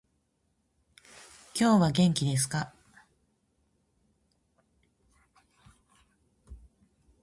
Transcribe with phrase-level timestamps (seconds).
[1.53, 2.73] 今日は元気ですか？